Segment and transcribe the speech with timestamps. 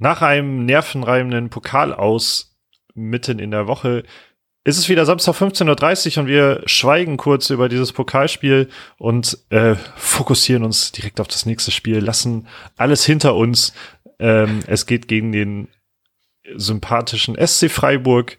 [0.00, 2.56] nach einem nervenreibenden Pokal aus
[2.94, 4.02] mitten in der Woche
[4.64, 8.68] ist es wieder Samstag 15.30 Uhr und wir schweigen kurz über dieses Pokalspiel
[8.98, 12.46] und äh, fokussieren uns direkt auf das nächste Spiel, lassen
[12.76, 13.72] alles hinter uns.
[14.18, 15.68] Ähm, es geht gegen den
[16.54, 18.36] sympathischen SC Freiburg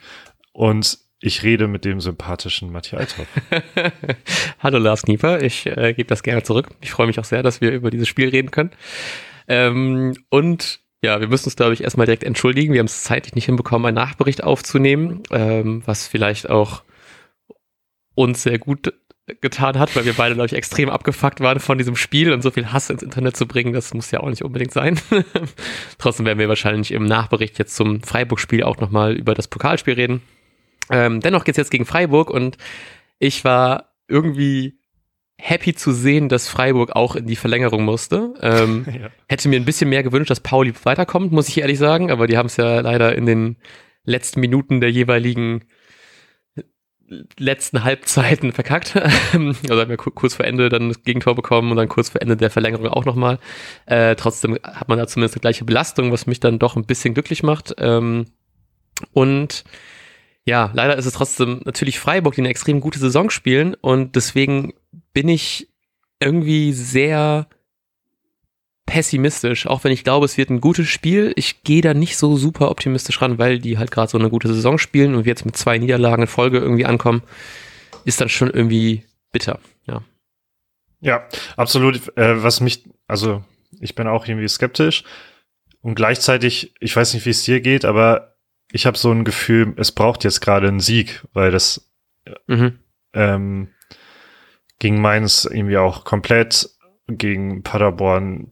[0.54, 3.28] und ich rede mit dem sympathischen Matthias Althoff.
[4.60, 6.70] Hallo Lars Knieper, ich äh, gebe das gerne zurück.
[6.82, 8.72] Ich freue mich auch sehr, dass wir über dieses Spiel reden können.
[9.48, 12.74] Ähm, und ja, wir müssen uns, glaube ich, erstmal direkt entschuldigen.
[12.74, 16.84] Wir haben es zeitlich nicht hinbekommen, einen Nachbericht aufzunehmen, ähm, was vielleicht auch
[18.14, 18.94] uns sehr gut
[19.40, 22.52] getan hat, weil wir beide, glaube ich, extrem abgefuckt waren von diesem Spiel und so
[22.52, 25.00] viel Hass ins Internet zu bringen, das muss ja auch nicht unbedingt sein.
[25.98, 30.22] Trotzdem werden wir wahrscheinlich im Nachbericht jetzt zum Freiburg-Spiel auch nochmal über das Pokalspiel reden.
[30.90, 32.58] Ähm, dennoch geht's jetzt gegen Freiburg und
[33.20, 34.81] ich war irgendwie
[35.42, 38.34] happy zu sehen, dass Freiburg auch in die Verlängerung musste.
[38.42, 39.10] Ähm, ja.
[39.28, 42.38] Hätte mir ein bisschen mehr gewünscht, dass Pauli weiterkommt, muss ich ehrlich sagen, aber die
[42.38, 43.58] haben es ja leider in den
[44.04, 45.66] letzten Minuten der jeweiligen
[47.38, 48.96] letzten Halbzeiten verkackt.
[48.96, 52.38] also haben wir kurz vor Ende dann das Gegentor bekommen und dann kurz vor Ende
[52.38, 53.40] der Verlängerung auch nochmal.
[53.86, 57.14] Äh, trotzdem hat man da zumindest eine gleiche Belastung, was mich dann doch ein bisschen
[57.14, 57.76] glücklich macht.
[57.80, 58.28] Ähm,
[59.12, 59.64] und
[60.46, 64.74] ja, leider ist es trotzdem natürlich Freiburg, die eine extrem gute Saison spielen und deswegen
[65.14, 65.68] bin ich
[66.20, 67.48] irgendwie sehr
[68.86, 71.32] pessimistisch, auch wenn ich glaube, es wird ein gutes Spiel.
[71.36, 74.54] Ich gehe da nicht so super optimistisch ran, weil die halt gerade so eine gute
[74.54, 77.24] Saison spielen und wir jetzt mit zwei Niederlagen in Folge irgendwie ankommen,
[78.04, 80.02] ist dann schon irgendwie bitter, ja.
[81.00, 82.16] Ja, absolut.
[82.18, 83.44] Äh, was mich, also
[83.80, 85.04] ich bin auch irgendwie skeptisch
[85.82, 88.36] und gleichzeitig, ich weiß nicht, wie es dir geht, aber
[88.72, 91.90] ich habe so ein Gefühl, es braucht jetzt gerade einen Sieg, weil das
[92.48, 92.80] mhm.
[93.14, 93.70] ähm,
[94.82, 96.68] gegen Mainz irgendwie auch komplett
[97.08, 98.52] gegen Paderborn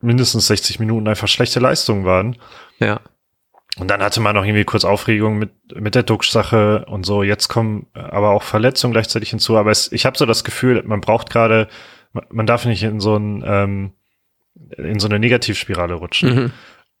[0.00, 2.36] mindestens 60 Minuten einfach schlechte Leistungen waren.
[2.78, 3.00] Ja.
[3.76, 7.24] Und dann hatte man noch irgendwie kurz Aufregung mit, mit der Duxch-Sache und so.
[7.24, 9.56] Jetzt kommen aber auch Verletzungen gleichzeitig hinzu.
[9.56, 11.66] Aber es, ich habe so das Gefühl, man braucht gerade,
[12.30, 13.92] man darf nicht in so ein, ähm,
[14.76, 16.34] in so eine Negativspirale rutschen.
[16.34, 16.52] Mhm.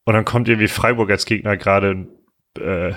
[0.06, 2.08] Und dann kommt irgendwie Freiburg als Gegner gerade
[2.58, 2.94] äh,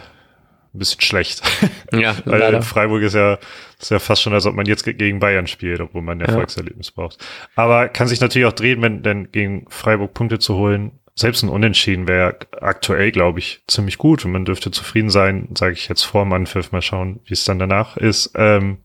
[0.74, 1.42] ein bisschen schlecht.
[1.92, 2.62] Ja, Weil leider.
[2.62, 3.40] Freiburg ist ja,
[3.80, 6.90] ist ja fast schon, als ob man jetzt gegen Bayern spielt, obwohl man ein Erfolgserlebnis
[6.90, 6.94] ja.
[6.96, 7.18] braucht.
[7.56, 10.92] Aber kann sich natürlich auch drehen, wenn denn gegen Freiburg Punkte zu holen.
[11.16, 15.74] Selbst ein Unentschieden wäre aktuell, glaube ich, ziemlich gut und man dürfte zufrieden sein, sage
[15.74, 16.72] ich jetzt vor dem Anpfiff.
[16.72, 18.34] Mal schauen, wie es dann danach ist.
[18.36, 18.78] Ähm,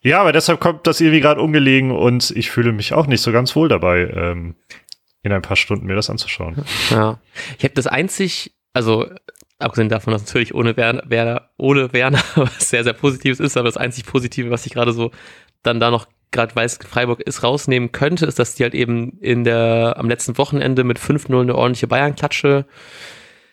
[0.00, 3.32] ja, aber deshalb kommt das irgendwie gerade ungelegen und ich fühle mich auch nicht so
[3.32, 4.54] ganz wohl dabei, ähm,
[5.24, 6.64] in ein paar Stunden mir das anzuschauen.
[6.90, 7.18] Ja,
[7.58, 9.06] ich habe das einzig, also
[9.58, 13.68] abgesehen davon, dass natürlich ohne Werner, Werner, ohne Werner was sehr, sehr Positives ist, aber
[13.68, 15.10] das einzig Positive, was ich gerade so
[15.62, 19.44] dann da noch gerade weiß, Freiburg ist rausnehmen könnte, ist, dass die halt eben in
[19.44, 22.66] der, am letzten Wochenende mit 5-0 eine ordentliche Bayern-Klatsche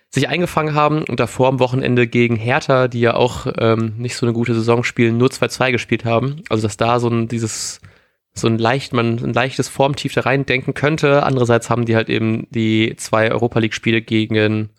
[0.09, 4.26] sich eingefangen haben und davor am Wochenende gegen Hertha, die ja auch ähm, nicht so
[4.26, 6.42] eine gute Saison spielen, nur 2-2 gespielt haben.
[6.50, 7.80] Also dass da so ein dieses
[8.34, 11.24] so ein leicht, man ein leichtes Formtief da rein denken könnte.
[11.24, 14.70] Andererseits haben die halt eben die zwei Europa League Spiele gegen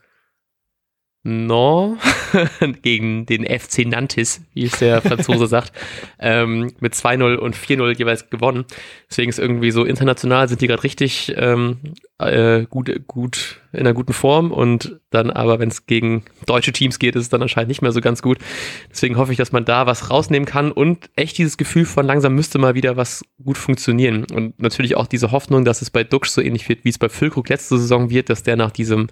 [1.25, 1.99] No
[2.83, 5.73] gegen den FC Nantes, wie es der Franzose sagt,
[6.19, 8.65] ähm, mit 2-0 und 4-0 jeweils gewonnen.
[9.11, 11.79] Deswegen ist irgendwie so international sind die gerade richtig ähm,
[12.19, 16.99] äh, gut, gut in einer guten Form und dann aber, wenn es gegen deutsche Teams
[16.99, 18.39] geht, ist es dann anscheinend nicht mehr so ganz gut.
[18.91, 22.35] Deswegen hoffe ich, dass man da was rausnehmen kann und echt dieses Gefühl von langsam
[22.35, 24.25] müsste mal wieder was gut funktionieren.
[24.33, 27.09] Und natürlich auch diese Hoffnung, dass es bei Dux so ähnlich wird, wie es bei
[27.09, 29.09] Füllkrug letzte Saison wird, dass der nach diesem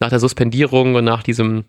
[0.00, 1.64] nach der Suspendierung und nach diesem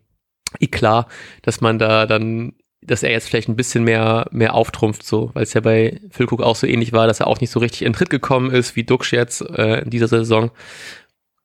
[0.60, 1.08] Eklat,
[1.42, 5.44] dass man da dann, dass er jetzt vielleicht ein bisschen mehr, mehr auftrumpft, so, weil
[5.44, 7.94] es ja bei Füllkrug auch so ähnlich war, dass er auch nicht so richtig in
[7.94, 10.52] Tritt gekommen ist wie Duxch jetzt äh, in dieser Saison.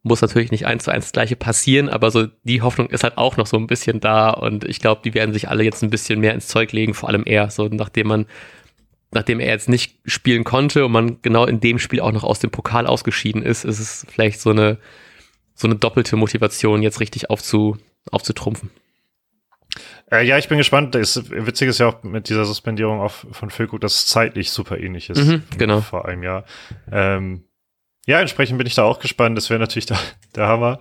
[0.03, 3.19] Muss natürlich nicht eins zu eins das gleiche passieren, aber so die Hoffnung ist halt
[3.19, 5.91] auch noch so ein bisschen da und ich glaube, die werden sich alle jetzt ein
[5.91, 8.27] bisschen mehr ins Zeug legen, vor allem er, so nachdem man
[9.13, 12.39] nachdem er jetzt nicht spielen konnte und man genau in dem Spiel auch noch aus
[12.39, 14.79] dem Pokal ausgeschieden ist, ist es vielleicht so eine
[15.61, 17.77] so eine doppelte Motivation, jetzt richtig aufzu,
[18.11, 18.71] aufzutrumpfen.
[20.11, 20.95] Äh, ja, ich bin gespannt.
[20.95, 24.79] Das Witzige ist ja auch mit dieser Suspendierung auch von Füllkrug, dass es zeitlich super
[24.79, 25.25] ähnlich ist.
[25.25, 25.81] Mhm, genau.
[25.81, 26.45] Vor einem Jahr.
[26.91, 27.45] Ähm,
[28.07, 29.37] ja, entsprechend bin ich da auch gespannt.
[29.37, 29.99] Das wäre natürlich der,
[30.35, 30.81] der Hammer.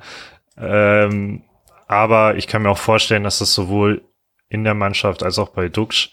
[0.57, 1.43] Ähm,
[1.87, 4.01] aber ich kann mir auch vorstellen, dass das sowohl
[4.49, 6.11] in der Mannschaft als auch bei Dux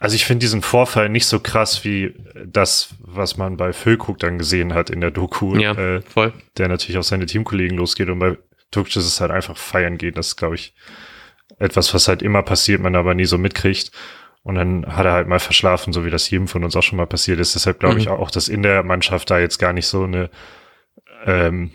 [0.00, 2.14] also ich finde diesen Vorfall nicht so krass wie
[2.46, 5.56] das, was man bei Füllkrug dann gesehen hat in der Doku.
[5.56, 6.32] Ja, äh, voll.
[6.56, 8.38] Der natürlich auf seine Teamkollegen losgeht und bei
[8.70, 10.18] Tukic ist es halt einfach feiern geht.
[10.18, 10.74] Das ist, glaube ich,
[11.58, 13.92] etwas, was halt immer passiert, man aber nie so mitkriegt.
[14.42, 16.96] Und dann hat er halt mal verschlafen, so wie das jedem von uns auch schon
[16.96, 17.54] mal passiert ist.
[17.54, 18.00] Deshalb glaube mhm.
[18.00, 20.30] ich auch, dass in der Mannschaft da jetzt gar nicht so eine
[21.26, 21.72] ähm,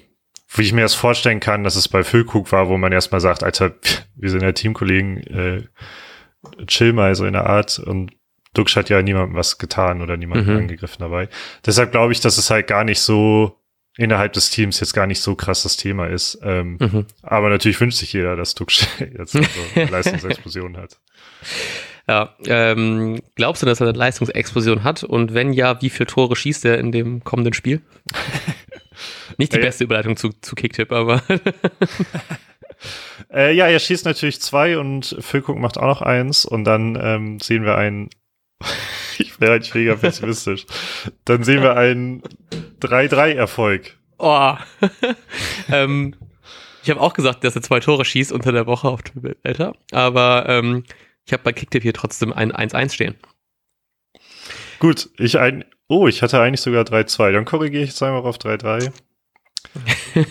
[0.55, 3.43] wie ich mir das vorstellen kann, dass es bei Füllkrug war, wo man erstmal sagt,
[3.43, 3.73] Alter,
[4.15, 5.63] wir sind ja Teamkollegen, äh,
[6.67, 8.11] chill mal so in der Art und
[8.53, 10.57] Duxch hat ja niemandem was getan oder niemanden mhm.
[10.57, 11.27] angegriffen dabei.
[11.65, 13.57] Deshalb glaube ich, dass es halt gar nicht so
[13.97, 16.39] innerhalb des Teams jetzt gar nicht so krass das Thema ist.
[16.43, 17.05] Ähm, mhm.
[17.21, 19.39] Aber natürlich wünscht sich jeder, dass Duxch jetzt so
[19.75, 20.99] eine Leistungsexplosion hat.
[22.07, 25.03] Ja, ähm, glaubst du, dass er eine Leistungsexplosion hat?
[25.03, 27.81] Und wenn ja, wie viele Tore schießt er in dem kommenden Spiel?
[29.37, 31.23] Nicht die äh, beste Überleitung zu, zu Kicktipp, aber.
[33.33, 37.39] äh, ja, er schießt natürlich zwei und Füllkrug macht auch noch eins und dann ähm,
[37.39, 38.09] sehen wir einen.
[39.19, 40.65] ich wäre eigentlich mega pessimistisch.
[41.25, 42.23] Dann sehen wir einen
[42.81, 43.97] 3-3-Erfolg.
[44.17, 44.55] Oh.
[45.71, 46.15] ähm,
[46.83, 50.45] ich habe auch gesagt, dass er zwei Tore schießt unter der Woche auf Twitter, aber
[50.47, 50.83] ähm,
[51.25, 53.15] ich habe bei Kicktip hier trotzdem ein 1-1 stehen.
[54.79, 55.63] Gut, ich ein.
[55.87, 57.31] Oh, ich hatte eigentlich sogar 3-2.
[57.31, 58.91] Dann korrigiere ich jetzt einmal auf 3-3.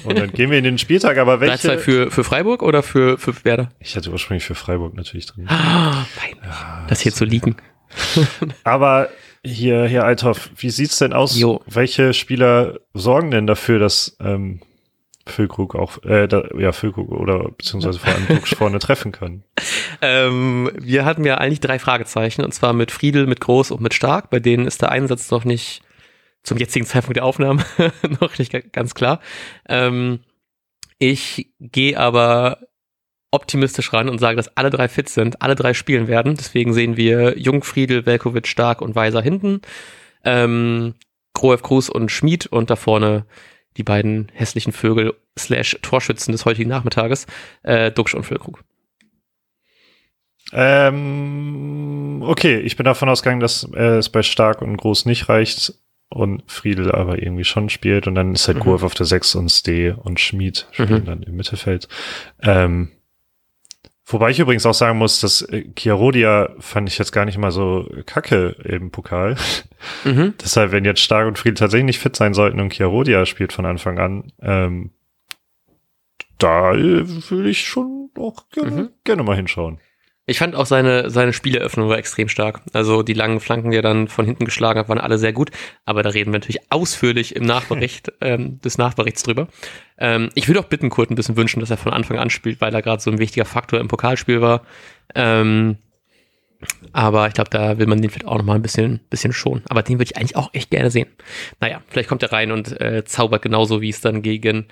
[0.05, 1.70] Und dann gehen wir in den Spieltag, aber welche...
[1.73, 3.70] 3-2 für, für Freiburg oder für, für Werder?
[3.81, 5.46] Ich hatte ursprünglich für Freiburg natürlich drin.
[5.49, 7.56] Ah, peinlich, ja, das hier zu liegen.
[8.65, 9.09] aber
[9.44, 11.39] hier, hier Althoff, wie sieht's denn aus?
[11.39, 11.61] Jo.
[11.67, 14.61] Welche Spieler sorgen denn dafür, dass ähm,
[15.27, 19.44] Füllkrug auch, äh, da, ja, Füllkrug oder beziehungsweise vor allem Duxch vorne treffen können.
[20.05, 23.94] Ähm, wir hatten ja eigentlich drei Fragezeichen, und zwar mit Friedel, mit Groß und mit
[23.94, 24.31] Stark.
[24.31, 25.83] Bei denen ist der Einsatz noch nicht
[26.43, 27.65] zum jetzigen Zeitpunkt der Aufnahme
[28.21, 29.21] noch nicht ganz klar.
[29.69, 30.21] Ähm,
[30.99, 32.59] ich gehe aber
[33.32, 36.37] optimistisch ran und sage, dass alle drei fit sind, alle drei spielen werden.
[36.37, 39.62] Deswegen sehen wir Jung, Friedel, Velkovic, Stark und Weiser hinten.
[40.25, 40.94] Ähm,
[41.34, 43.25] Kroev, Kruse und Schmid und da vorne
[43.76, 47.26] die beiden hässlichen Vögel slash Torschützen des heutigen Nachmittages,
[47.62, 48.62] äh, Duxch und Füllkrug.
[50.52, 55.75] Ähm, okay, ich bin davon ausgegangen, dass äh, es bei Stark und Groß nicht reicht
[56.11, 58.62] und Friedel aber irgendwie schon spielt und dann ist halt mhm.
[58.62, 61.06] Kurve auf der 6 und Ste und Schmid spielen mhm.
[61.06, 61.88] dann im Mittelfeld.
[62.43, 62.90] Ähm,
[64.07, 67.53] Wobei ich übrigens auch sagen muss, dass äh, Chiarodia fand ich jetzt gar nicht mal
[67.53, 69.37] so kacke im Pokal.
[70.05, 70.35] Mhm.
[70.41, 73.67] Deshalb, wenn jetzt Stark und Fried tatsächlich nicht fit sein sollten und Chiarodia spielt von
[73.67, 74.91] Anfang an, ähm,
[76.39, 78.89] da äh, würde ich schon auch gerne, mhm.
[79.03, 79.81] gerne mal hinschauen.
[80.25, 82.61] Ich fand auch seine, seine Spieleröffnung war extrem stark.
[82.73, 85.51] Also die langen Flanken, die er dann von hinten geschlagen hat, waren alle sehr gut.
[85.85, 89.49] Aber da reden wir natürlich ausführlich im Nachbericht ähm, des Nachberichts drüber.
[89.99, 92.61] Ähm, ich würde auch bitten, Kurt ein bisschen wünschen, dass er von Anfang an spielt,
[92.61, 94.63] weil er gerade so ein wichtiger Faktor im Pokalspiel war.
[95.17, 95.79] Ähm,
[96.93, 99.65] aber ich glaube, da will man den vielleicht auch noch mal ein bisschen, bisschen schonen.
[99.69, 101.09] Aber den würde ich eigentlich auch echt gerne sehen.
[101.61, 104.67] Naja, vielleicht kommt er rein und äh, zaubert genauso, wie es dann gegen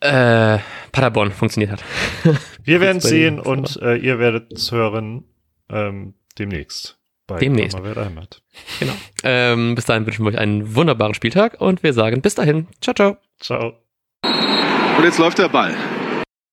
[0.00, 0.58] äh,
[0.92, 1.84] Paderborn funktioniert hat.
[2.64, 5.24] Wir werden sehen und äh, ihr werdet es hören
[5.68, 6.98] ähm, demnächst.
[7.26, 7.76] Bei demnächst.
[8.80, 8.92] Genau.
[9.22, 12.66] Ähm, bis dahin wünschen wir euch einen wunderbaren Spieltag und wir sagen bis dahin.
[12.80, 13.16] Ciao, ciao.
[13.38, 13.74] Ciao.
[14.98, 15.74] Und jetzt läuft der Ball.